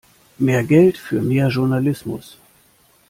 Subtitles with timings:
[0.39, 2.35] Mehr Geld für mehr Journalismus!